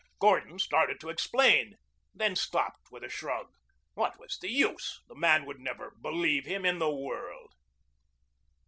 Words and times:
Gordon 0.19 0.57
started 0.57 0.99
to 0.99 1.09
explain, 1.09 1.75
then 2.11 2.35
stopped 2.35 2.89
with 2.91 3.03
a 3.03 3.07
shrug. 3.09 3.49
What 3.93 4.17
was 4.17 4.39
the 4.39 4.49
use? 4.49 4.99
The 5.07 5.13
man 5.13 5.45
would 5.45 5.59
never 5.59 5.91
believe 5.91 6.47
him 6.47 6.65
in 6.65 6.79
the 6.79 6.89
world. 6.89 7.53